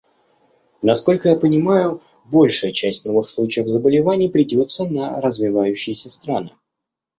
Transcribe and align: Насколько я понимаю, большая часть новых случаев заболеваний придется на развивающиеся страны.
Насколько 0.81 1.27
я 1.29 1.35
понимаю, 1.35 2.01
большая 2.25 2.71
часть 2.71 3.05
новых 3.05 3.29
случаев 3.29 3.67
заболеваний 3.67 4.29
придется 4.29 4.85
на 4.85 5.21
развивающиеся 5.21 6.09
страны. 6.09 6.53